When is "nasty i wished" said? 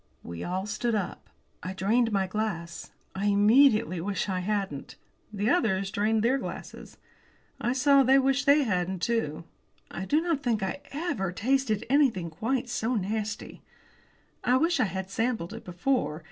12.95-14.79